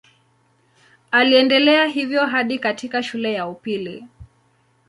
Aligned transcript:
Aliendelea 1.11 1.85
hivyo 1.87 2.25
hadi 2.25 2.59
katika 2.59 3.03
shule 3.03 3.33
ya 3.33 3.47
upili. 3.47 4.07